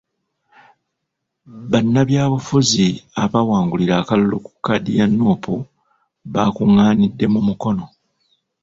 [1.71, 2.87] Bannabyabufuzi
[3.23, 5.53] abaawangulira akalulu ku kkaadi ya Nuupu
[6.33, 7.85] bakungaanidde mu Mukono.